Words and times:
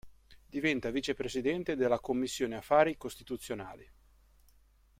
Diventa 0.49 0.89
vice 0.89 1.13
presidente 1.13 1.75
della 1.75 1.99
Commissione 1.99 2.55
Affari 2.57 2.97
Costituzionali. 2.97 3.87